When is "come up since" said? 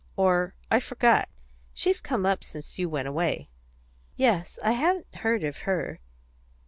2.01-2.79